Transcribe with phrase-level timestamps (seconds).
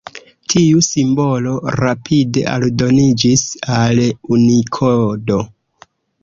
[0.51, 4.03] Tiu simbolo rapide aldoniĝis al
[4.39, 5.39] Unikodo.